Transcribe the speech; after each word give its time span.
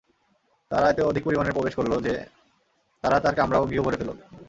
তারা 0.71 0.85
এতে 0.89 1.01
অধিক 1.01 1.23
পরিমাণে 1.25 1.51
প্রবেশ 1.51 1.73
করল 1.75 1.93
যে 2.01 2.13
তারা 3.03 3.17
তাঁর 3.19 3.35
কামরা 3.35 3.57
ও 3.59 3.65
গৃহ 3.65 3.81
ভরে 3.83 3.99
ফেলল। 3.99 4.11